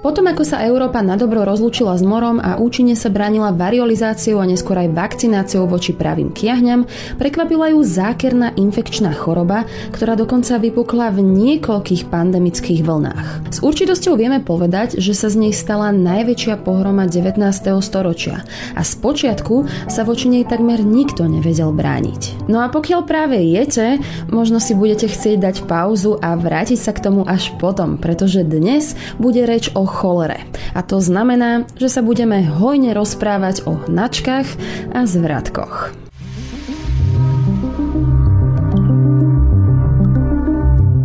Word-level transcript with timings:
Potom 0.00 0.24
ako 0.32 0.48
sa 0.48 0.64
Európa 0.64 1.04
nadobro 1.04 1.44
rozlúčila 1.44 1.92
s 1.92 2.00
morom 2.00 2.40
a 2.40 2.56
účinne 2.56 2.96
sa 2.96 3.12
bránila 3.12 3.52
variolizáciou 3.52 4.40
a 4.40 4.48
neskôr 4.48 4.80
aj 4.80 4.96
vakcináciou 4.96 5.68
voči 5.68 5.92
pravým 5.92 6.32
kiahňam, 6.32 6.88
prekvapila 7.20 7.68
ju 7.76 7.84
zákerná 7.84 8.56
infekčná 8.56 9.12
choroba, 9.12 9.68
ktorá 9.92 10.16
dokonca 10.16 10.56
vypukla 10.56 11.12
v 11.12 11.20
niekoľkých 11.20 12.08
pandemických 12.08 12.80
vlnách. 12.80 13.52
S 13.52 13.60
určitosťou 13.60 14.16
vieme 14.16 14.40
povedať, 14.40 14.96
že 14.96 15.12
sa 15.12 15.28
z 15.28 15.36
nej 15.36 15.52
stala 15.52 15.92
najväčšia 15.92 16.64
pohroma 16.64 17.04
19. 17.04 17.36
storočia 17.84 18.40
a 18.72 18.80
z 18.80 18.92
počiatku 19.04 19.68
sa 19.84 20.08
voči 20.08 20.32
nej 20.32 20.48
takmer 20.48 20.80
nikto 20.80 21.28
nevedel 21.28 21.76
brániť. 21.76 22.48
No 22.48 22.64
a 22.64 22.72
pokiaľ 22.72 23.04
práve 23.04 23.36
jete, 23.44 24.00
možno 24.32 24.64
si 24.64 24.72
budete 24.72 25.12
chcieť 25.12 25.36
dať 25.36 25.56
pauzu 25.68 26.16
a 26.24 26.40
vrátiť 26.40 26.80
sa 26.80 26.96
k 26.96 27.04
tomu 27.04 27.28
až 27.28 27.52
potom, 27.60 28.00
pretože 28.00 28.48
dnes 28.48 28.96
bude 29.20 29.44
reč 29.44 29.68
o 29.76 29.89
cholere. 29.90 30.46
A 30.78 30.86
to 30.86 31.02
znamená, 31.02 31.66
že 31.74 31.90
sa 31.90 32.06
budeme 32.06 32.46
hojne 32.46 32.94
rozprávať 32.94 33.66
o 33.66 33.74
hnačkách 33.74 34.46
a 34.94 35.02
zvratkoch. 35.02 35.90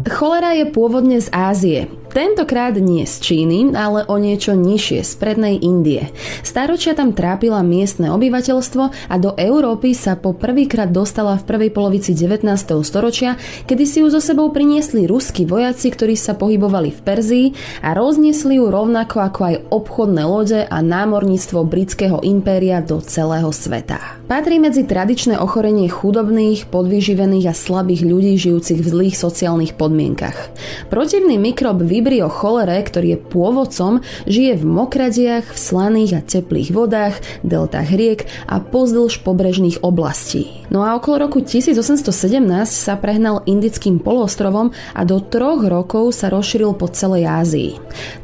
Cholera 0.05 0.53
je 0.55 0.65
pôvodne 0.69 1.17
z 1.17 1.27
Ázie. 1.33 2.04
Tentokrát 2.15 2.79
nie 2.79 3.03
z 3.03 3.19
Číny, 3.19 3.75
ale 3.75 4.07
o 4.07 4.15
niečo 4.15 4.55
nižšie, 4.55 5.03
z 5.03 5.13
prednej 5.19 5.59
Indie. 5.59 6.15
Staročia 6.47 6.95
tam 6.95 7.11
trápila 7.11 7.59
miestne 7.59 8.07
obyvateľstvo 8.07 9.11
a 9.11 9.15
do 9.19 9.35
Európy 9.35 9.91
sa 9.91 10.15
po 10.15 10.31
prvýkrát 10.31 10.87
dostala 10.95 11.35
v 11.35 11.43
prvej 11.43 11.75
polovici 11.75 12.15
19. 12.15 12.47
storočia, 12.87 13.35
kedy 13.67 13.83
si 13.83 13.99
ju 13.99 14.07
so 14.07 14.23
sebou 14.23 14.47
priniesli 14.55 15.11
ruskí 15.11 15.43
vojaci, 15.43 15.91
ktorí 15.91 16.15
sa 16.15 16.39
pohybovali 16.39 16.95
v 16.95 16.99
Perzii 17.03 17.47
a 17.83 17.91
rozniesli 17.91 18.63
ju 18.63 18.71
rovnako 18.71 19.19
ako 19.19 19.41
aj 19.51 19.55
obchodné 19.75 20.23
lode 20.23 20.59
a 20.63 20.77
námorníctvo 20.79 21.67
britského 21.67 22.23
impéria 22.23 22.79
do 22.79 23.03
celého 23.03 23.51
sveta. 23.51 24.23
Patrí 24.31 24.57
medzi 24.57 24.87
tradičné 24.87 25.35
ochorenie 25.35 25.91
chudobných, 25.91 26.71
podvyživených 26.71 27.51
a 27.51 27.53
slabých 27.53 28.07
ľudí 28.07 28.39
žijúcich 28.39 28.79
v 28.79 28.87
zlých 28.87 29.15
sociálnych 29.19 29.75
podmienkach. 29.75 30.49
Protivný 30.87 31.35
mikrob 31.35 31.83
Vibrio 32.05 32.29
cholere, 32.29 32.77
ktorý 32.85 33.17
je 33.17 33.23
pôvodcom, 33.33 34.05
žije 34.29 34.61
v 34.61 34.65
mokradiach, 34.77 35.49
v 35.49 35.57
slaných 35.57 36.11
a 36.13 36.21
teplých 36.21 36.69
vodách, 36.69 37.17
deltách 37.41 37.89
riek 37.97 38.29
a 38.45 38.61
pozdĺž 38.61 39.25
pobrežných 39.25 39.81
oblastí. 39.81 40.64
No 40.75 40.83
a 40.83 40.99
okolo 40.99 41.31
roku 41.31 41.39
1817 41.39 42.43
sa 42.67 42.99
prehnal 42.99 43.47
indickým 43.47 43.95
polostrovom 43.95 44.75
a 44.91 45.07
do 45.07 45.23
troch 45.23 45.63
rokov 45.63 46.11
sa 46.11 46.27
rozšíril 46.27 46.75
po 46.75 46.91
celej 46.91 47.31
Ázii. 47.31 47.71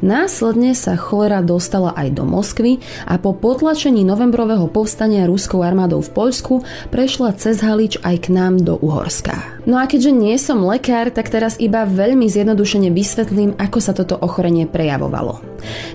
Následne 0.04 0.76
sa 0.76 0.92
cholera 1.00 1.40
dostala 1.40 1.96
aj 1.96 2.12
do 2.12 2.28
Moskvy 2.28 2.84
a 3.08 3.16
po 3.16 3.32
potlačení 3.32 4.04
novembrového 4.04 4.68
povstania 4.68 5.24
ruskou 5.24 5.64
armádou 5.64 6.04
v 6.04 6.12
Poľsku 6.12 6.60
prešla 6.92 7.32
cez 7.40 7.64
Halič 7.64 7.96
aj 8.04 8.28
k 8.28 8.36
nám 8.36 8.60
do 8.60 8.76
Uhorska. 8.84 9.32
No 9.64 9.80
a 9.80 9.88
keďže 9.88 10.12
nie 10.12 10.36
som 10.36 10.60
lekár, 10.60 11.08
tak 11.08 11.32
teraz 11.32 11.56
iba 11.56 11.88
veľmi 11.88 12.28
zjednodušene 12.28 12.92
vysvetlím, 12.92 13.56
ako 13.56 13.78
sa 13.80 13.96
toto 13.96 14.20
ochorenie 14.20 14.68
prejavovalo. 14.68 15.40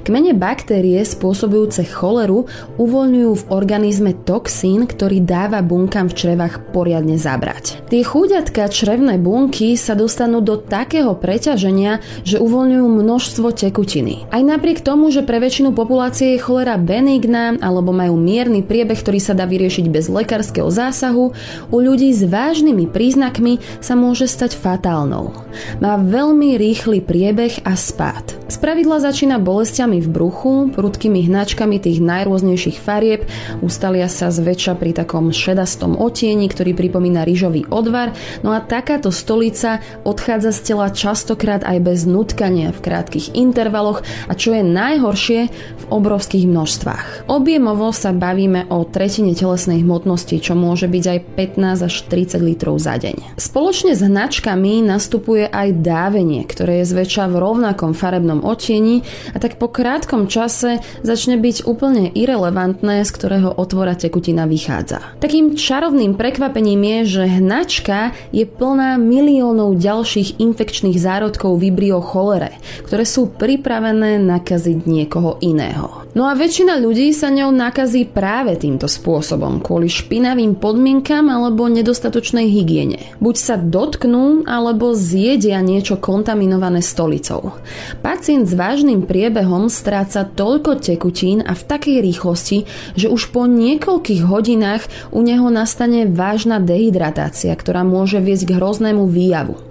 Kmene 0.07 0.31
baktérie 0.31 1.03
spôsobujúce 1.03 1.83
choleru 1.91 2.47
uvoľňujú 2.79 3.31
v 3.35 3.47
organizme 3.51 4.15
toxín, 4.23 4.87
ktorý 4.87 5.19
dáva 5.19 5.59
bunkám 5.59 6.07
v 6.07 6.17
črevách 6.47 6.71
poriadne 6.71 7.19
zabrať. 7.19 7.83
Tie 7.91 8.01
chúďatka 8.03 8.71
črevné 8.71 9.19
bunky 9.19 9.75
sa 9.75 9.93
dostanú 9.99 10.39
do 10.39 10.55
takého 10.55 11.11
preťaženia, 11.15 11.99
že 12.23 12.39
uvoľňujú 12.39 12.85
množstvo 12.87 13.47
tekutiny. 13.51 14.27
Aj 14.31 14.39
napriek 14.39 14.79
tomu, 14.79 15.11
že 15.11 15.25
pre 15.27 15.43
väčšinu 15.43 15.75
populácie 15.75 16.35
je 16.35 16.43
cholera 16.43 16.79
benigná 16.79 17.59
alebo 17.59 17.91
majú 17.91 18.15
mierny 18.15 18.63
priebeh, 18.63 18.99
ktorý 18.99 19.19
sa 19.19 19.35
dá 19.35 19.43
vyriešiť 19.43 19.85
bez 19.91 20.07
lekárskeho 20.07 20.69
zásahu, 20.71 21.35
u 21.67 21.77
ľudí 21.77 22.13
s 22.15 22.23
vážnymi 22.23 22.87
príznakmi 22.87 23.59
sa 23.83 23.99
môže 23.99 24.29
stať 24.29 24.55
fatálnou. 24.55 25.35
Má 25.83 25.97
veľmi 25.99 26.55
rýchly 26.55 27.03
priebeh 27.03 27.65
a 27.65 27.73
spád. 27.73 28.37
Spravidla 28.47 29.03
začína 29.03 29.41
bolestiami 29.41 29.99
v 29.99 30.07
bruchu, 30.07 30.71
prudkými 30.71 31.27
hnačkami 31.27 31.81
tých 31.81 31.99
najrôznejších 31.99 32.77
farieb, 32.79 33.27
ustalia 33.59 34.07
sa 34.07 34.31
zväčša 34.31 34.79
pri 34.79 34.95
takom 34.95 35.33
šedastom 35.33 35.97
otieni, 35.97 36.36
ktorý 36.45 36.77
pripomína 36.77 37.25
rýžový 37.25 37.65
odvar, 37.73 38.13
no 38.45 38.53
a 38.53 38.61
takáto 38.61 39.09
stolica 39.09 39.81
odchádza 40.05 40.53
z 40.53 40.59
tela 40.61 40.93
častokrát 40.93 41.65
aj 41.65 41.81
bez 41.81 42.05
nutkania 42.05 42.69
v 42.69 42.83
krátkých 42.85 43.33
intervaloch 43.33 44.05
a 44.29 44.37
čo 44.37 44.53
je 44.53 44.61
najhoršie, 44.61 45.39
v 45.77 45.85
obrovských 45.89 46.45
množstvách. 46.45 47.31
Objemovo 47.31 47.89
sa 47.95 48.11
bavíme 48.11 48.67
o 48.67 48.83
tretine 48.83 49.31
telesnej 49.31 49.81
hmotnosti, 49.81 50.35
čo 50.43 50.53
môže 50.53 50.91
byť 50.91 51.05
aj 51.07 51.19
15 51.55 51.87
až 51.87 51.95
30 52.11 52.43
litrov 52.43 52.75
za 52.77 52.99
deň. 52.99 53.39
Spoločne 53.39 53.95
s 53.95 54.03
hnačkami 54.03 54.83
nastupuje 54.83 55.47
aj 55.47 55.79
dávenie, 55.79 56.43
ktoré 56.43 56.83
je 56.83 56.91
zväčša 56.91 57.31
v 57.31 57.39
rovnakom 57.39 57.95
farebnom 57.95 58.43
otieni 58.43 59.07
a 59.31 59.39
tak 59.39 59.55
po 59.55 59.71
krátkom 59.71 60.27
čase 60.27 60.83
začne 61.07 61.39
byť 61.39 61.63
úplne 61.63 62.11
irrelevantné, 62.11 63.07
z 63.07 63.11
ktorého 63.15 63.55
otvora 63.55 63.95
tekutina 63.95 64.43
vychádza. 64.43 64.99
Takým 65.23 65.55
čarovným 65.55 66.16
prekvapením 66.17 66.81
je, 66.81 66.99
že 67.21 67.23
hnačka 67.37 68.17
je 68.33 68.49
plná 68.49 68.97
miliónov 68.97 69.77
ďalších 69.77 70.41
infekčných 70.41 70.97
zárodkov 70.97 71.61
vibrio 71.61 72.01
cholere, 72.01 72.57
ktoré 72.83 73.05
sú 73.05 73.29
pripravené 73.29 74.17
nakaziť 74.17 74.89
niekoho 74.89 75.37
iného. 75.45 76.06
No 76.17 76.25
a 76.25 76.33
väčšina 76.33 76.81
ľudí 76.81 77.13
sa 77.13 77.29
ňou 77.29 77.53
nakazí 77.53 78.01
práve 78.09 78.57
týmto 78.57 78.89
spôsobom, 78.89 79.61
kvôli 79.61 79.85
špinavým 79.85 80.57
podmienkam 80.57 81.29
alebo 81.29 81.69
nedostatočnej 81.69 82.49
hygiene. 82.49 83.13
Buď 83.21 83.35
sa 83.37 83.53
dotknú, 83.53 84.41
alebo 84.49 84.97
zjedia 84.97 85.61
niečo 85.61 86.01
kontaminované 86.01 86.81
stolicou. 86.81 87.53
Pacient 88.01 88.49
s 88.49 88.57
vážnym 88.57 89.05
priebehom 89.05 89.69
stráca 89.69 90.25
toľko 90.25 90.81
tekutín 90.81 91.45
a 91.45 91.53
v 91.53 91.61
takej 91.69 92.01
rýchlosti, 92.01 92.65
že 92.97 93.13
už 93.13 93.29
po 93.29 93.45
niekoľkých 93.45 94.25
hodinách 94.25 94.89
u 95.13 95.21
neho 95.21 95.53
nastane 95.53 96.09
vážna 96.09 96.57
dehydratácia, 96.57 97.53
ktorá 97.53 97.85
môže 97.85 98.17
viesť 98.17 98.49
k 98.49 98.55
hroznému 98.57 99.05
výjavu, 99.05 99.61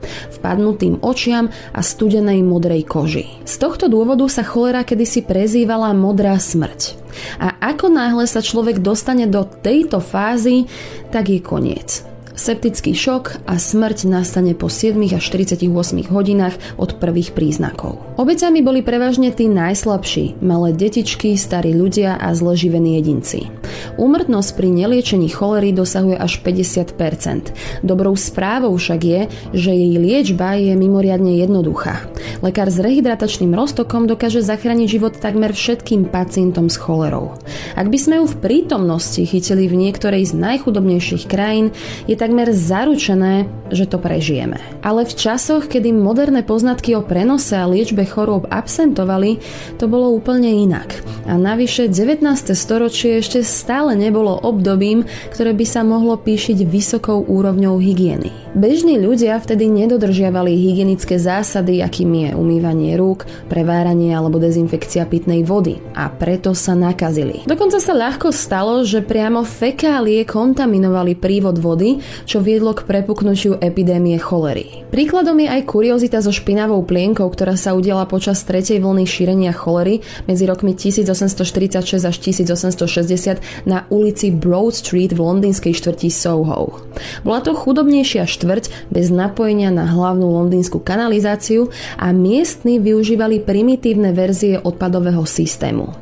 vpadnutým 0.47 1.03
očiam 1.03 1.51
a 1.75 1.83
studenej 1.83 2.47
modrej 2.47 2.87
koži. 2.87 3.27
Z 3.43 3.59
tohto 3.59 3.91
dôvodu 3.91 4.23
sa 4.31 4.47
cholera 4.47 4.87
kedysi 4.87 5.27
prezývala 5.27 5.91
modrá 5.91 6.39
smrť. 6.39 6.95
A 7.43 7.59
ako 7.75 7.91
náhle 7.91 8.31
sa 8.31 8.39
človek 8.39 8.79
dostane 8.79 9.27
do 9.27 9.43
tejto 9.43 9.99
fázy, 9.99 10.71
tak 11.11 11.35
je 11.35 11.43
koniec. 11.43 12.07
Septický 12.37 12.93
šok 12.93 13.49
a 13.49 13.57
smrť 13.57 14.13
nastane 14.13 14.53
po 14.53 14.69
7 14.69 15.01
až 15.09 15.25
48 15.25 15.73
hodinách 16.13 16.53
od 16.77 17.01
prvých 17.01 17.33
príznakov. 17.33 17.97
Obeťami 18.21 18.61
boli 18.61 18.85
prevažne 18.85 19.33
tí 19.33 19.49
najslabší, 19.49 20.45
malé 20.45 20.77
detičky, 20.77 21.33
starí 21.41 21.73
ľudia 21.73 22.21
a 22.21 22.37
zleživení 22.37 23.01
jedinci. 23.01 23.49
Úmrtnosť 23.97 24.53
pri 24.53 24.69
neliečení 24.69 25.33
cholery 25.33 25.73
dosahuje 25.73 26.21
až 26.21 26.45
50%. 26.45 27.81
Dobrou 27.81 28.13
správou 28.13 28.77
však 28.77 29.01
je, 29.01 29.21
že 29.57 29.73
jej 29.73 29.97
liečba 29.97 30.61
je 30.61 30.77
mimoriadne 30.77 31.41
jednoduchá. 31.41 32.05
Lekár 32.45 32.69
s 32.69 32.77
rehydratačným 32.77 33.57
roztokom 33.57 34.05
dokáže 34.05 34.45
zachrániť 34.45 34.89
život 34.93 35.17
takmer 35.17 35.57
všetkým 35.57 36.13
pacientom 36.13 36.69
s 36.69 36.77
cholerou. 36.77 37.41
Ak 37.73 37.89
by 37.89 37.97
sme 37.97 38.15
ju 38.21 38.29
v 38.29 38.41
prítomnosti 38.45 39.25
chytili 39.25 39.73
v 39.73 39.89
niektorej 39.89 40.29
z 40.29 40.37
najchudobnejších 40.37 41.25
krajín, 41.25 41.73
je 42.05 42.26
takmer 42.27 42.51
zaručené, 42.51 43.47
že 43.71 43.87
to 43.87 44.03
prežijeme. 44.03 44.59
Ale 44.83 45.07
v 45.07 45.15
časoch, 45.15 45.71
kedy 45.71 45.95
moderné 45.95 46.43
poznatky 46.43 46.99
o 46.99 47.07
prenose 47.07 47.55
a 47.55 47.71
liečbe 47.71 48.03
chorôb 48.03 48.51
absentovali, 48.51 49.39
to 49.79 49.87
bolo 49.87 50.11
úplne 50.11 50.51
inak. 50.51 51.07
A 51.31 51.39
navyše 51.39 51.87
19. 51.87 52.27
storočie 52.59 53.23
ešte 53.23 53.47
stále 53.47 53.95
nebolo 53.95 54.35
obdobím, 54.43 55.07
ktoré 55.31 55.55
by 55.55 55.67
sa 55.71 55.87
mohlo 55.87 56.19
píšiť 56.19 56.67
vysokou 56.67 57.23
úrovňou 57.23 57.79
hygieny. 57.79 58.46
Bežní 58.57 58.97
ľudia 58.97 59.37
vtedy 59.37 59.69
nedodržiavali 59.69 60.57
hygienické 60.57 61.21
zásady, 61.21 61.85
akým 61.85 62.09
je 62.09 62.29
umývanie 62.33 62.97
rúk, 62.97 63.29
preváranie 63.53 64.17
alebo 64.17 64.41
dezinfekcia 64.41 65.05
pitnej 65.05 65.45
vody 65.45 65.77
a 65.93 66.09
preto 66.09 66.57
sa 66.57 66.73
nakazili. 66.73 67.45
Dokonca 67.45 67.77
sa 67.77 67.93
ľahko 67.93 68.33
stalo, 68.33 68.81
že 68.81 69.05
priamo 69.05 69.45
fekálie 69.45 70.25
kontaminovali 70.25 71.21
prívod 71.21 71.61
vody 71.61 72.01
čo 72.25 72.41
viedlo 72.41 72.73
k 72.73 72.89
prepuknutiu 72.89 73.61
epidémie 73.61 74.17
cholery. 74.17 74.89
Príkladom 74.89 75.37
je 75.37 75.53
aj 75.53 75.63
kuriozita 75.69 76.25
so 76.25 76.33
špinavou 76.33 76.81
plienkou, 76.81 77.29
ktorá 77.29 77.61
sa 77.61 77.77
udiala 77.77 78.09
počas 78.09 78.41
tretej 78.41 78.81
vlny 78.81 79.05
šírenia 79.05 79.53
cholery 79.53 80.01
medzi 80.25 80.49
rokmi 80.49 80.73
1846 80.73 82.09
až 82.09 82.17
1860 82.25 83.69
na 83.69 83.85
ulici 83.93 84.33
Broad 84.33 84.73
Street 84.73 85.13
v 85.13 85.21
londýnskej 85.21 85.77
štvrti 85.77 86.09
Soho. 86.09 86.81
Bola 87.21 87.45
to 87.45 87.53
chudobnejšia 87.53 88.25
štvrť 88.25 88.46
bez 88.89 89.11
napojenia 89.11 89.75
na 89.75 89.85
hlavnú 89.91 90.25
londýnsku 90.31 90.81
kanalizáciu 90.81 91.69
a 91.99 92.15
miestni 92.15 92.79
využívali 92.79 93.43
primitívne 93.43 94.15
verzie 94.15 94.57
odpadového 94.63 95.27
systému. 95.27 95.93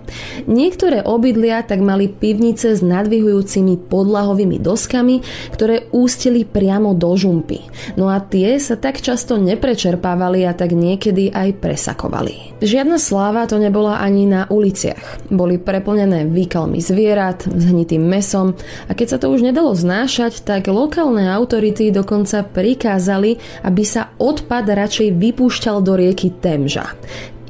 Niektoré 0.44 1.02
obydlia 1.02 1.64
tak 1.64 1.81
mali 1.81 2.06
pivnice 2.11 2.76
s 2.76 2.81
nadvihujúcimi 2.85 3.88
podlahovými 3.88 4.61
doskami, 4.61 5.25
ktoré 5.55 5.88
ústili 5.91 6.44
priamo 6.46 6.93
do 6.94 7.14
žumpy. 7.14 7.64
No 7.99 8.11
a 8.11 8.20
tie 8.20 8.61
sa 8.61 8.76
tak 8.79 9.00
často 9.00 9.41
neprečerpávali 9.41 10.46
a 10.46 10.52
tak 10.52 10.75
niekedy 10.75 11.31
aj 11.31 11.58
presakovali. 11.62 12.58
Žiadna 12.64 12.96
sláva 12.99 13.46
to 13.46 13.61
nebola 13.61 14.00
ani 14.00 14.26
na 14.26 14.46
uliciach. 14.50 15.29
Boli 15.31 15.61
preplnené 15.61 16.26
výkalmi 16.26 16.81
zvierat, 16.82 17.46
s 17.46 17.64
hnitým 17.70 18.02
mesom 18.02 18.56
a 18.88 18.93
keď 18.93 19.06
sa 19.17 19.19
to 19.23 19.31
už 19.31 19.46
nedalo 19.46 19.76
znášať, 19.76 20.43
tak 20.43 20.67
lokálne 20.67 21.31
autority 21.31 21.94
dokonca 21.94 22.33
prikázali, 22.42 23.38
aby 23.62 23.84
sa 23.86 24.10
odpad 24.19 24.66
radšej 24.66 25.14
vypúšťal 25.14 25.76
do 25.84 25.94
rieky 25.94 26.34
Temža 26.42 26.90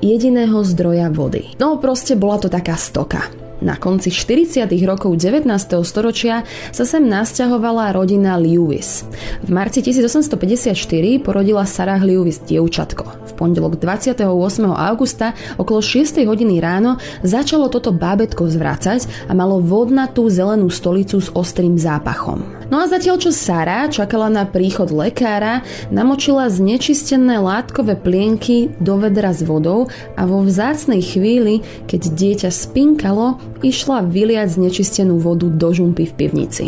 jediného 0.05 0.61
zdroja 0.61 1.09
vody. 1.09 1.57
No 1.57 1.81
proste 1.81 2.13
bola 2.13 2.37
to 2.37 2.53
taká 2.53 2.77
stoka. 2.77 3.25
Na 3.65 3.81
konci 3.81 4.13
40. 4.13 4.69
rokov 4.85 5.17
19. 5.17 5.49
storočia 5.89 6.45
sa 6.69 6.85
sem 6.85 7.01
nasťahovala 7.01 7.97
rodina 7.97 8.37
Lewis. 8.37 9.09
V 9.41 9.49
marci 9.49 9.81
1854 9.81 10.77
porodila 11.25 11.65
Sarah 11.65 12.03
Lewis 12.03 12.45
dievčatko. 12.45 13.25
V 13.25 13.33
pondelok 13.33 13.81
28. 13.81 14.21
augusta 14.69 15.33
okolo 15.57 15.81
6. 15.81 16.29
hodiny 16.29 16.61
ráno 16.61 17.01
začalo 17.25 17.73
toto 17.73 17.89
bábetko 17.89 18.53
zvracať 18.53 19.31
a 19.31 19.33
malo 19.33 19.65
vodnatú 19.65 20.29
zelenú 20.29 20.69
stolicu 20.69 21.23
s 21.25 21.33
ostrým 21.33 21.81
zápachom. 21.81 22.45
No 22.73 22.81
a 22.81 22.89
zatiaľ, 22.89 23.21
čo 23.21 23.31
Sara 23.35 23.89
čakala 23.93 24.33
na 24.33 24.49
príchod 24.49 24.89
lekára, 24.89 25.61
namočila 25.93 26.49
znečistené 26.49 27.37
látkové 27.37 27.97
plienky 27.99 28.73
do 28.81 28.97
vedra 28.97 29.37
s 29.37 29.45
vodou 29.45 29.93
a 30.17 30.23
vo 30.25 30.41
vzácnej 30.41 31.05
chvíli, 31.05 31.61
keď 31.85 32.15
dieťa 32.15 32.51
spinkalo, 32.53 33.37
išla 33.61 34.05
vyliať 34.09 34.57
znečistenú 34.57 35.21
vodu 35.21 35.49
do 35.49 35.69
žumpy 35.73 36.09
v 36.09 36.15
pivnici. 36.17 36.67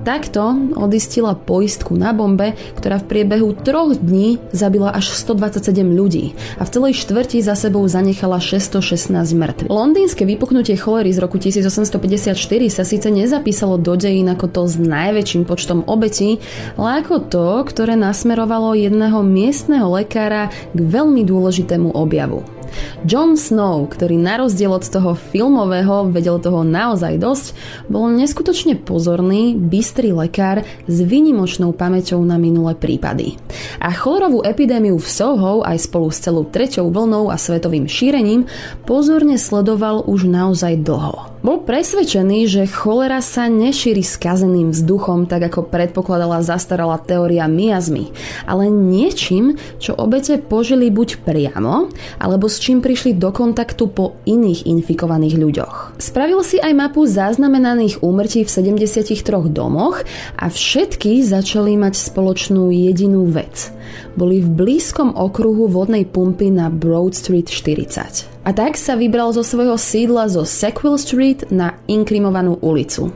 Takto 0.00 0.56
odistila 0.78 1.36
poistku 1.36 1.92
na 1.98 2.14
bombe, 2.16 2.56
ktorá 2.78 3.02
v 3.02 3.08
priebehu 3.10 3.52
troch 3.52 3.98
dní 3.98 4.40
zabila 4.54 4.94
až 4.94 5.12
127 5.12 5.82
ľudí 5.82 6.32
a 6.56 6.64
v 6.64 6.72
celej 6.72 7.04
štvrti 7.04 7.42
za 7.44 7.58
sebou 7.58 7.84
zanechala 7.84 8.40
616 8.40 9.12
mŕtvych. 9.12 9.68
Londýnske 9.68 10.22
vypuknutie 10.24 10.78
cholery 10.78 11.12
z 11.12 11.18
roku 11.20 11.36
1854 11.36 12.34
sa 12.70 12.84
síce 12.86 13.08
nezapísalo 13.10 13.76
do 13.76 13.98
dejín 13.98 14.30
ako 14.30 14.46
to 14.48 14.62
s 14.64 14.78
najväčším 14.78 15.44
počtom 15.44 15.84
obetí, 15.84 16.38
ale 16.78 17.04
ako 17.04 17.14
to, 17.26 17.48
ktoré 17.66 17.98
nasmerovalo 17.98 18.78
jedného 18.78 19.20
miestneho 19.20 19.90
lekára 19.90 20.48
k 20.72 20.78
veľmi 20.78 21.26
dôležitému 21.26 21.92
objavu. 21.92 22.59
John 23.04 23.34
Snow, 23.34 23.88
ktorý 23.88 24.20
na 24.20 24.40
rozdiel 24.40 24.70
od 24.70 24.84
toho 24.84 25.16
filmového 25.16 26.10
vedel 26.12 26.36
toho 26.38 26.66
naozaj 26.66 27.16
dosť, 27.16 27.46
bol 27.88 28.12
neskutočne 28.12 28.78
pozorný, 28.78 29.56
bystrý 29.56 30.12
lekár 30.12 30.62
s 30.84 30.96
výnimočnou 31.00 31.72
pamäťou 31.72 32.20
na 32.22 32.36
minulé 32.36 32.76
prípady. 32.76 33.40
A 33.80 33.90
cholerovú 33.90 34.44
epidémiu 34.44 35.00
v 35.00 35.08
Soho 35.08 35.64
aj 35.64 35.88
spolu 35.88 36.12
s 36.12 36.20
celou 36.20 36.44
treťou 36.44 36.92
vlnou 36.92 37.32
a 37.32 37.40
svetovým 37.40 37.88
šírením 37.88 38.46
pozorne 38.84 39.40
sledoval 39.40 40.04
už 40.04 40.28
naozaj 40.28 40.84
dlho. 40.84 41.30
Bol 41.40 41.64
presvedčený, 41.64 42.44
že 42.44 42.68
cholera 42.68 43.24
sa 43.24 43.48
nešíri 43.48 44.04
skazeným 44.04 44.76
vzduchom, 44.76 45.24
tak 45.24 45.48
ako 45.48 45.72
predpokladala 45.72 46.44
zastaralá 46.44 47.00
teória 47.00 47.48
miazmy, 47.48 48.12
ale 48.44 48.68
niečím, 48.68 49.56
čo 49.80 49.96
obete 49.96 50.36
požili 50.36 50.92
buď 50.92 51.24
priamo, 51.24 51.88
alebo 52.20 52.44
s 52.44 52.59
čím 52.60 52.84
prišli 52.84 53.16
do 53.16 53.32
kontaktu 53.32 53.88
po 53.88 54.20
iných 54.28 54.68
infikovaných 54.68 55.40
ľuďoch. 55.40 55.76
Spravil 55.96 56.44
si 56.44 56.60
aj 56.60 56.76
mapu 56.76 57.08
zaznamenaných 57.08 58.04
úmrtí 58.04 58.44
v 58.44 58.52
73 58.52 59.16
domoch 59.48 60.04
a 60.36 60.52
všetky 60.52 61.24
začali 61.24 61.80
mať 61.80 61.96
spoločnú 61.96 62.68
jedinú 62.68 63.24
vec. 63.32 63.72
Boli 64.14 64.44
v 64.44 64.52
blízkom 64.52 65.16
okruhu 65.16 65.72
vodnej 65.72 66.04
pumpy 66.04 66.52
na 66.52 66.68
Broad 66.68 67.16
Street 67.16 67.48
40. 67.48 68.44
A 68.44 68.50
tak 68.52 68.76
sa 68.76 68.96
vybral 68.96 69.32
zo 69.32 69.40
svojho 69.40 69.80
sídla 69.80 70.28
zo 70.28 70.44
Sackville 70.44 71.00
Street 71.00 71.48
na 71.48 71.80
inkrimovanú 71.88 72.60
ulicu. 72.60 73.12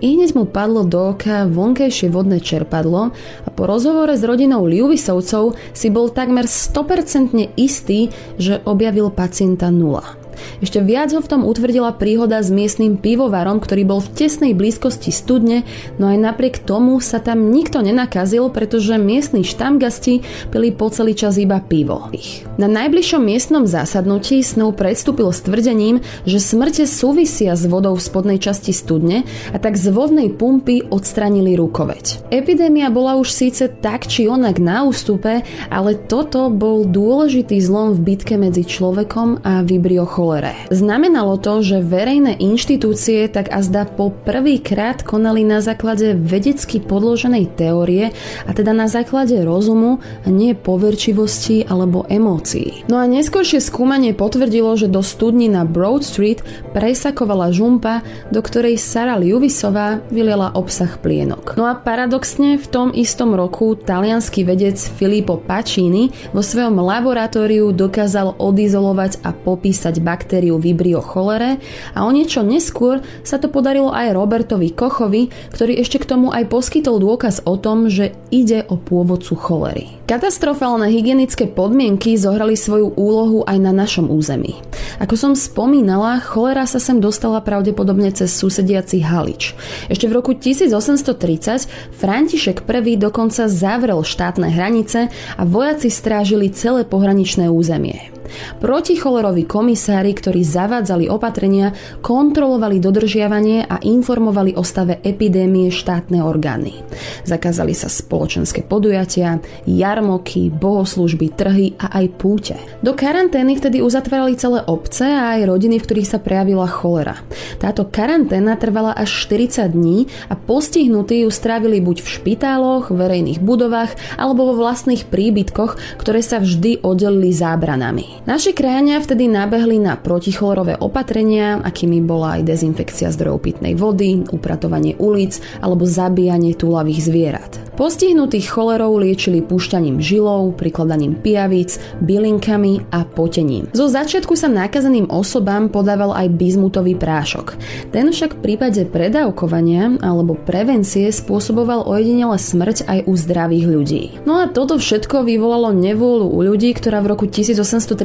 I 0.00 0.16
hneď 0.16 0.32
mu 0.32 0.44
padlo 0.48 0.84
do 0.88 1.12
oka 1.12 1.44
vonkajšie 1.44 2.08
vodné 2.08 2.40
čerpadlo 2.40 3.12
a 3.44 3.48
po 3.52 3.68
rozhovore 3.68 4.16
s 4.16 4.24
rodinou 4.24 4.64
Liuvisovcov 4.64 5.56
si 5.76 5.92
bol 5.92 6.08
takmer 6.08 6.48
100% 6.48 7.56
istý, 7.60 8.08
že 8.40 8.64
objavil 8.64 9.12
pacienta 9.12 9.68
nula. 9.68 10.19
Ešte 10.60 10.80
viac 10.84 11.12
ho 11.14 11.20
v 11.22 11.30
tom 11.30 11.42
utvrdila 11.46 11.94
príhoda 11.96 12.40
s 12.42 12.52
miestnym 12.52 13.00
pivovarom, 13.00 13.60
ktorý 13.62 13.82
bol 13.88 14.00
v 14.04 14.12
tesnej 14.12 14.52
blízkosti 14.52 15.12
studne, 15.12 15.64
no 15.96 16.10
aj 16.10 16.18
napriek 16.20 16.62
tomu 16.62 17.00
sa 17.00 17.22
tam 17.22 17.48
nikto 17.48 17.80
nenakazil, 17.80 18.52
pretože 18.52 19.00
miestni 19.00 19.46
štamgasti 19.46 20.20
pili 20.52 20.70
po 20.74 20.92
celý 20.92 21.16
čas 21.16 21.40
iba 21.40 21.60
pivo. 21.60 22.12
Na 22.60 22.68
najbližšom 22.68 23.22
miestnom 23.24 23.64
zásadnutí 23.64 24.44
Snow 24.44 24.72
predstúpil 24.76 25.32
s 25.32 25.40
tvrdením, 25.44 26.04
že 26.28 26.42
smrte 26.42 26.84
súvisia 26.84 27.56
s 27.56 27.64
vodou 27.64 27.96
v 27.96 28.04
spodnej 28.04 28.38
časti 28.40 28.76
studne 28.76 29.24
a 29.54 29.56
tak 29.56 29.80
z 29.80 29.88
vodnej 29.88 30.28
pumpy 30.28 30.84
odstranili 30.88 31.56
rukoveď. 31.56 32.28
Epidémia 32.28 32.92
bola 32.92 33.16
už 33.16 33.32
síce 33.32 33.68
tak 33.80 34.04
či 34.04 34.28
onak 34.28 34.60
na 34.60 34.84
ústupe, 34.84 35.40
ale 35.72 35.96
toto 35.96 36.52
bol 36.52 36.84
dôležitý 36.84 37.56
zlom 37.64 37.96
v 37.96 38.12
bitke 38.12 38.36
medzi 38.36 38.66
človekom 38.66 39.40
a 39.40 39.64
vibrio 39.64 40.04
cholere. 40.30 40.54
Znamenalo 40.70 41.34
to, 41.42 41.58
že 41.66 41.82
verejné 41.82 42.38
inštitúcie 42.38 43.26
tak 43.26 43.50
azda 43.50 43.82
po 43.82 44.14
prvýkrát 44.14 45.02
konali 45.02 45.42
na 45.42 45.58
základe 45.58 46.14
vedecky 46.14 46.78
podloženej 46.78 47.50
teórie 47.58 48.14
a 48.46 48.50
teda 48.54 48.70
na 48.70 48.86
základe 48.86 49.34
rozumu 49.42 49.98
nie 50.30 50.54
poverčivosti 50.54 51.66
alebo 51.66 52.06
emócií. 52.06 52.86
No 52.86 53.02
a 53.02 53.10
neskôršie 53.10 53.58
skúmanie 53.58 54.14
potvrdilo, 54.14 54.78
že 54.78 54.86
do 54.86 55.02
studni 55.02 55.50
na 55.50 55.66
Broad 55.66 56.06
Street 56.06 56.46
presakovala 56.70 57.50
žumpa, 57.50 58.06
do 58.30 58.38
ktorej 58.38 58.78
Sara 58.78 59.18
Liuvisová 59.18 59.98
vyliela 60.14 60.54
obsah 60.54 60.94
plienok. 61.02 61.58
No 61.58 61.66
a 61.66 61.74
paradoxne 61.74 62.54
v 62.54 62.66
tom 62.70 62.88
istom 62.94 63.34
roku 63.34 63.74
talianský 63.74 64.46
vedec 64.46 64.78
Filippo 64.78 65.42
Pacini 65.42 66.14
vo 66.30 66.44
svojom 66.44 66.78
laboratóriu 66.78 67.74
dokázal 67.74 68.38
odizolovať 68.38 69.26
a 69.26 69.34
popísať 69.34 69.98
baktérie 69.98 70.19
baktériu 70.20 70.60
Vibrio 70.60 71.00
cholere 71.00 71.56
a 71.96 72.04
o 72.04 72.12
niečo 72.12 72.44
neskôr 72.44 73.00
sa 73.24 73.40
to 73.40 73.48
podarilo 73.48 73.88
aj 73.88 74.12
Robertovi 74.12 74.76
Kochovi, 74.76 75.32
ktorý 75.56 75.80
ešte 75.80 75.96
k 76.04 76.12
tomu 76.12 76.28
aj 76.28 76.52
poskytol 76.52 77.00
dôkaz 77.00 77.48
o 77.48 77.56
tom, 77.56 77.88
že 77.88 78.12
ide 78.28 78.68
o 78.68 78.76
pôvodcu 78.76 79.32
cholery. 79.32 79.96
Katastrofálne 80.04 80.92
hygienické 80.92 81.48
podmienky 81.48 82.20
zohrali 82.20 82.58
svoju 82.58 82.92
úlohu 82.98 83.46
aj 83.48 83.58
na 83.62 83.72
našom 83.72 84.12
území. 84.12 84.60
Ako 85.00 85.16
som 85.16 85.32
spomínala, 85.32 86.20
cholera 86.20 86.68
sa 86.68 86.82
sem 86.82 87.00
dostala 87.00 87.40
pravdepodobne 87.40 88.12
cez 88.12 88.34
susediaci 88.36 89.00
Halič. 89.00 89.56
Ešte 89.88 90.10
v 90.10 90.12
roku 90.18 90.36
1830 90.36 91.96
František 91.96 92.66
I 92.66 92.94
dokonca 92.98 93.46
zavrel 93.46 94.02
štátne 94.02 94.50
hranice 94.50 95.08
a 95.38 95.42
vojaci 95.46 95.88
strážili 95.88 96.52
celé 96.52 96.82
pohraničné 96.84 97.46
územie. 97.46 98.19
Proticholeroví 98.58 99.48
komisári, 99.48 100.12
ktorí 100.14 100.44
zavádzali 100.44 101.08
opatrenia, 101.10 101.72
kontrolovali 102.00 102.78
dodržiavanie 102.78 103.66
a 103.66 103.82
informovali 103.82 104.54
o 104.56 104.62
stave 104.64 105.02
epidémie 105.02 105.68
štátne 105.72 106.20
orgány. 106.22 106.80
Zakázali 107.24 107.72
sa 107.76 107.90
spoločenské 107.90 108.64
podujatia, 108.66 109.42
jarmoky, 109.66 110.52
bohoslužby, 110.52 111.26
trhy 111.34 111.74
a 111.80 112.00
aj 112.00 112.06
púte. 112.16 112.54
Do 112.80 112.92
karantény 112.96 113.56
vtedy 113.56 113.80
uzatvárali 113.80 114.36
celé 114.36 114.60
obce 114.66 115.06
a 115.06 115.38
aj 115.38 115.48
rodiny, 115.48 115.80
v 115.80 115.86
ktorých 115.86 116.10
sa 116.10 116.18
prejavila 116.22 116.68
cholera. 116.68 117.18
Táto 117.58 117.88
karanténa 117.88 118.56
trvala 118.56 118.92
až 118.96 119.26
40 119.28 119.72
dní 119.72 119.98
a 120.28 120.34
postihnutí 120.36 121.24
ju 121.24 121.30
strávili 121.32 121.80
buď 121.80 122.04
v 122.04 122.08
špitáloch, 122.08 122.92
verejných 122.92 123.40
budovách 123.40 123.96
alebo 124.20 124.52
vo 124.52 124.54
vlastných 124.60 125.08
príbytkoch, 125.08 126.00
ktoré 126.00 126.20
sa 126.20 126.40
vždy 126.40 126.84
oddelili 126.84 127.32
zábranami. 127.32 128.19
Naši 128.28 128.52
krajania 128.52 129.00
vtedy 129.00 129.32
nabehli 129.32 129.80
na 129.80 129.96
proticholerové 129.96 130.76
opatrenia, 130.76 131.64
akými 131.64 132.04
bola 132.04 132.36
aj 132.36 132.52
dezinfekcia 132.52 133.08
zdrojov 133.16 133.48
pitnej 133.48 133.72
vody, 133.72 134.28
upratovanie 134.28 134.92
ulic 135.00 135.40
alebo 135.64 135.88
zabíjanie 135.88 136.52
túlavých 136.52 137.00
zvierat. 137.00 137.52
Postihnutých 137.80 138.52
cholerou 138.52 139.00
liečili 139.00 139.40
púšťaním 139.40 140.04
žilov, 140.04 140.52
prikladaním 140.60 141.16
pijavíc, 141.16 141.80
bylinkami 142.04 142.92
a 142.92 143.08
potením. 143.08 143.72
Zo 143.72 143.88
začiatku 143.88 144.36
sa 144.36 144.52
nakazeným 144.52 145.08
osobám 145.08 145.72
podával 145.72 146.12
aj 146.12 146.28
bizmutový 146.28 147.00
prášok. 147.00 147.56
Ten 147.88 148.12
však 148.12 148.36
v 148.36 148.42
prípade 148.44 148.84
predávkovania 148.84 149.96
alebo 150.04 150.36
prevencie 150.36 151.08
spôsoboval 151.08 151.88
ojedinele 151.88 152.36
smrť 152.36 152.84
aj 152.84 152.98
u 153.08 153.16
zdravých 153.16 153.66
ľudí. 153.72 154.02
No 154.28 154.44
a 154.44 154.52
toto 154.52 154.76
všetko 154.76 155.24
vyvolalo 155.24 155.72
nevôľu 155.72 156.36
u 156.36 156.40
ľudí, 156.52 156.76
ktorá 156.76 157.00
v 157.00 157.16
roku 157.16 157.24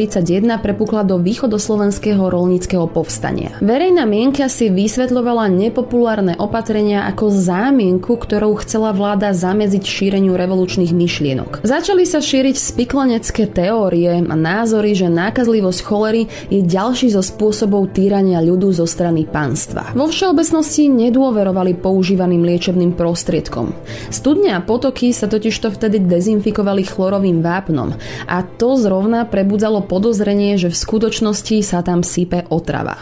1831 0.07 0.62
prepukla 0.62 1.01
do 1.03 1.17
východoslovenského 1.17 2.21
rolníckého 2.29 2.85
povstania. 2.88 3.57
Verejná 3.59 4.05
mienka 4.05 4.45
si 4.47 4.69
vysvetľovala 4.69 5.50
nepopulárne 5.50 6.38
opatrenia 6.38 7.09
ako 7.09 7.33
zámienku, 7.33 8.15
ktorou 8.15 8.62
chcela 8.62 8.93
vláda 8.93 9.33
zamedziť 9.33 9.83
šíreniu 9.83 10.38
revolučných 10.38 10.93
myšlienok. 10.93 11.65
Začali 11.65 12.05
sa 12.05 12.21
šíriť 12.21 12.55
spiklanecké 12.55 13.50
teórie 13.50 14.21
a 14.21 14.35
názory, 14.35 14.93
že 14.93 15.09
nákazlivosť 15.12 15.79
cholery 15.81 16.29
je 16.50 16.62
ďalší 16.62 17.12
zo 17.13 17.25
spôsobov 17.25 17.91
týrania 17.91 18.39
ľudu 18.39 18.71
zo 18.71 18.85
strany 18.85 19.25
pánstva. 19.25 19.91
Vo 19.97 20.07
všeobecnosti 20.07 20.88
nedôverovali 20.91 21.77
používaným 21.81 22.45
liečebným 22.45 22.93
prostriedkom. 22.93 23.74
Studne 24.13 24.55
a 24.55 24.63
potoky 24.63 25.12
sa 25.12 25.25
totižto 25.25 25.74
vtedy 25.75 26.03
dezinfikovali 26.05 26.85
chlorovým 26.85 27.41
vápnom 27.41 27.95
a 28.29 28.38
to 28.43 28.77
zrovna 28.77 29.25
prebudzalo 29.25 29.83
podozrenie, 29.95 30.59
že 30.59 30.67
v 30.67 30.75
skutočnosti 30.75 31.55
sa 31.63 31.79
tam 31.79 32.03
sype 32.03 32.43
otrava. 32.51 32.99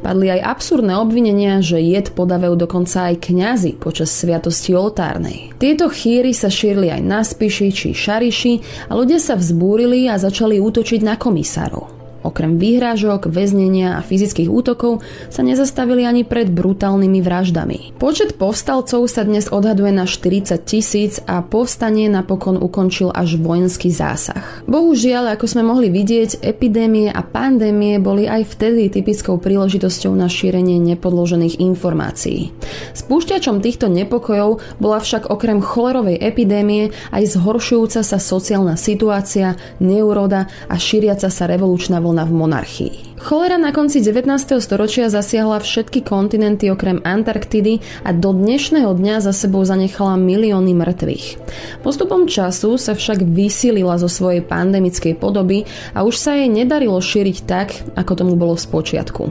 Padli 0.00 0.32
aj 0.32 0.56
absurdné 0.56 0.96
obvinenia, 0.96 1.60
že 1.60 1.76
jed 1.76 2.16
podávajú 2.16 2.56
dokonca 2.56 3.12
aj 3.12 3.28
kňazi 3.28 3.76
počas 3.76 4.08
sviatosti 4.08 4.72
oltárnej. 4.72 5.52
Tieto 5.60 5.92
chýry 5.92 6.32
sa 6.32 6.48
šírili 6.48 6.88
aj 6.88 7.02
na 7.04 7.20
Spiši 7.20 7.68
či 7.68 7.92
Šariši 7.92 8.54
a 8.88 8.96
ľudia 8.96 9.20
sa 9.20 9.36
vzbúrili 9.36 10.08
a 10.08 10.16
začali 10.16 10.56
útočiť 10.56 11.04
na 11.04 11.20
komisárov. 11.20 11.99
Okrem 12.20 12.60
výhrážok, 12.60 13.32
väznenia 13.32 13.96
a 13.96 14.04
fyzických 14.04 14.52
útokov 14.52 15.00
sa 15.32 15.40
nezastavili 15.40 16.04
ani 16.04 16.28
pred 16.28 16.52
brutálnymi 16.52 17.20
vraždami. 17.24 17.78
Počet 17.96 18.36
povstalcov 18.36 19.08
sa 19.08 19.24
dnes 19.24 19.48
odhaduje 19.48 19.88
na 19.88 20.04
40 20.04 20.52
tisíc 20.68 21.16
a 21.24 21.40
povstanie 21.40 22.12
napokon 22.12 22.60
ukončil 22.60 23.08
až 23.08 23.40
vojenský 23.40 23.88
zásah. 23.88 24.60
Bohužiaľ, 24.68 25.32
ako 25.32 25.46
sme 25.48 25.64
mohli 25.64 25.88
vidieť, 25.88 26.44
epidémie 26.44 27.08
a 27.08 27.24
pandémie 27.24 27.96
boli 27.96 28.28
aj 28.28 28.52
vtedy 28.52 28.92
typickou 28.92 29.40
príležitosťou 29.40 30.12
na 30.12 30.28
šírenie 30.28 30.76
nepodložených 30.76 31.56
informácií. 31.56 32.52
Spúšťačom 32.92 33.64
týchto 33.64 33.88
nepokojov 33.88 34.60
bola 34.76 35.00
však 35.00 35.32
okrem 35.32 35.64
cholerovej 35.64 36.20
epidémie 36.20 36.92
aj 37.16 37.40
zhoršujúca 37.40 38.04
sa 38.04 38.18
sociálna 38.20 38.76
situácia, 38.76 39.56
neuroda 39.80 40.52
a 40.68 40.76
šíriaca 40.76 41.32
sa 41.32 41.48
revolučná 41.48 41.96
vlna 41.96 42.09
v 42.18 42.32
monarchii. 42.34 43.10
Cholera 43.20 43.60
na 43.60 43.68
konci 43.68 44.00
19. 44.00 44.32
storočia 44.64 45.12
zasiahla 45.12 45.60
všetky 45.60 46.00
kontinenty 46.00 46.72
okrem 46.72 47.04
Antarktidy 47.04 47.76
a 48.00 48.16
do 48.16 48.32
dnešného 48.32 48.96
dňa 48.96 49.20
za 49.20 49.36
sebou 49.36 49.60
zanechala 49.60 50.16
milióny 50.16 50.72
mŕtvych. 50.72 51.26
Postupom 51.84 52.24
času 52.24 52.80
sa 52.80 52.96
však 52.96 53.20
vysilila 53.20 54.00
zo 54.00 54.08
svojej 54.08 54.40
pandemickej 54.40 55.20
podoby 55.20 55.68
a 55.92 56.00
už 56.00 56.16
sa 56.16 56.32
jej 56.32 56.48
nedarilo 56.48 56.96
šíriť 56.96 57.36
tak, 57.44 57.76
ako 57.92 58.24
tomu 58.24 58.40
bolo 58.40 58.56
v 58.56 58.64
spočiatku. 58.64 59.22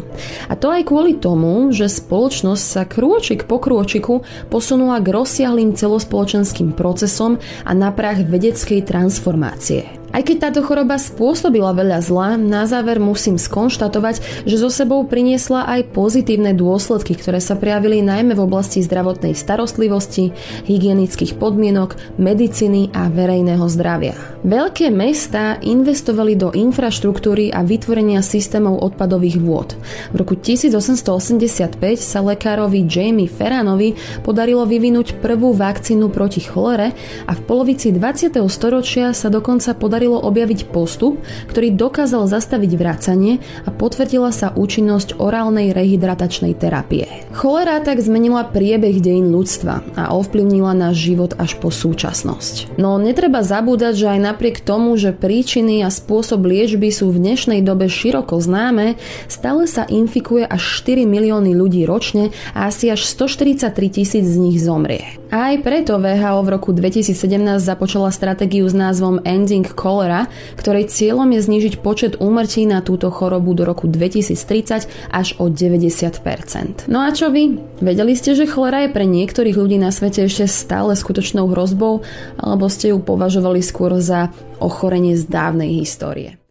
A 0.48 0.54
to 0.54 0.70
aj 0.70 0.86
kvôli 0.86 1.18
tomu, 1.18 1.74
že 1.74 1.90
spoločnosť 1.90 2.62
sa 2.62 2.86
krôčik 2.86 3.50
po 3.50 3.58
krôčiku 3.58 4.22
posunula 4.54 5.02
k 5.02 5.18
rozsiahlým 5.18 5.74
celospoločenským 5.74 6.78
procesom 6.78 7.42
a 7.66 7.72
na 7.74 7.90
prach 7.90 8.22
vedeckej 8.22 8.86
transformácie. 8.86 9.99
Aj 10.10 10.26
keď 10.26 10.50
táto 10.50 10.62
choroba 10.66 10.98
spôsobila 10.98 11.70
veľa 11.78 12.00
zla, 12.02 12.30
na 12.34 12.66
záver 12.66 12.98
musím 12.98 13.38
skonštatovať, 13.38 14.46
že 14.50 14.58
so 14.58 14.74
sebou 14.74 15.06
priniesla 15.06 15.70
aj 15.70 15.94
pozitívne 15.94 16.58
dôsledky, 16.58 17.14
ktoré 17.14 17.38
sa 17.38 17.54
prejavili 17.54 18.02
najmä 18.02 18.34
v 18.34 18.42
oblasti 18.42 18.82
zdravotnej 18.82 19.38
starostlivosti, 19.38 20.34
hygienických 20.66 21.38
podmienok, 21.38 22.18
medicíny 22.18 22.90
a 22.90 23.06
verejného 23.14 23.62
zdravia. 23.70 24.18
Veľké 24.42 24.90
mestá 24.90 25.62
investovali 25.62 26.34
do 26.34 26.50
infraštruktúry 26.58 27.54
a 27.54 27.62
vytvorenia 27.62 28.26
systémov 28.26 28.82
odpadových 28.82 29.38
vôd. 29.38 29.78
V 30.10 30.26
roku 30.26 30.34
1885 30.34 31.78
sa 32.02 32.20
lekárovi 32.26 32.82
Jamie 32.90 33.30
Ferranovi 33.30 33.94
podarilo 34.26 34.66
vyvinúť 34.66 35.22
prvú 35.22 35.54
vakcínu 35.54 36.10
proti 36.10 36.42
cholere 36.42 36.98
a 37.30 37.38
v 37.38 37.42
polovici 37.46 37.94
20. 37.94 38.42
storočia 38.50 39.14
sa 39.14 39.30
dokonca 39.30 39.76
podarilo 39.78 39.99
podarilo 40.00 40.24
objaviť 40.24 40.72
postup, 40.72 41.20
ktorý 41.52 41.76
dokázal 41.76 42.32
zastaviť 42.32 42.72
vracanie 42.80 43.44
a 43.68 43.70
potvrdila 43.76 44.32
sa 44.32 44.56
účinnosť 44.56 45.20
orálnej 45.20 45.76
rehydratačnej 45.76 46.56
terapie. 46.56 47.04
Cholera 47.36 47.84
tak 47.84 48.00
zmenila 48.00 48.48
priebeh 48.48 49.04
dejín 49.04 49.36
ľudstva 49.36 49.84
a 50.00 50.16
ovplyvnila 50.16 50.72
náš 50.72 51.04
život 51.04 51.36
až 51.36 51.60
po 51.60 51.68
súčasnosť. 51.68 52.80
No 52.80 52.96
netreba 52.96 53.44
zabúdať, 53.44 54.00
že 54.00 54.08
aj 54.08 54.20
napriek 54.24 54.64
tomu, 54.64 54.96
že 54.96 55.12
príčiny 55.12 55.84
a 55.84 55.92
spôsob 55.92 56.48
liečby 56.48 56.88
sú 56.96 57.12
v 57.12 57.20
dnešnej 57.20 57.60
dobe 57.60 57.92
široko 57.92 58.40
známe, 58.40 58.96
stále 59.28 59.68
sa 59.68 59.84
infikuje 59.84 60.48
až 60.48 60.64
4 60.80 61.04
milióny 61.04 61.52
ľudí 61.52 61.84
ročne 61.84 62.32
a 62.56 62.72
asi 62.72 62.88
až 62.88 63.04
143 63.04 63.76
tisíc 63.92 64.24
z 64.24 64.40
nich 64.40 64.64
zomrie. 64.64 65.19
Aj 65.30 65.54
preto 65.62 66.02
VHO 66.02 66.42
v 66.42 66.50
roku 66.58 66.74
2017 66.74 67.14
započala 67.62 68.10
stratégiu 68.10 68.66
s 68.66 68.74
názvom 68.74 69.22
Ending 69.22 69.62
Cholera, 69.78 70.26
ktorej 70.58 70.90
cieľom 70.90 71.30
je 71.38 71.46
znížiť 71.46 71.74
počet 71.86 72.18
úmrtí 72.18 72.66
na 72.66 72.82
túto 72.82 73.14
chorobu 73.14 73.54
do 73.54 73.62
roku 73.62 73.86
2030 73.86 74.90
až 75.14 75.28
o 75.38 75.46
90%. 75.54 76.90
No 76.90 77.06
a 77.06 77.14
čo 77.14 77.30
vy? 77.30 77.62
Vedeli 77.78 78.18
ste, 78.18 78.34
že 78.34 78.50
cholera 78.50 78.90
je 78.90 78.96
pre 78.98 79.06
niektorých 79.06 79.54
ľudí 79.54 79.78
na 79.78 79.94
svete 79.94 80.26
ešte 80.26 80.50
stále 80.50 80.98
skutočnou 80.98 81.46
hrozbou, 81.54 82.02
alebo 82.42 82.66
ste 82.66 82.90
ju 82.90 82.98
považovali 82.98 83.62
skôr 83.62 84.02
za 84.02 84.34
ochorenie 84.58 85.14
z 85.14 85.30
dávnej 85.30 85.78
histórie? 85.78 86.42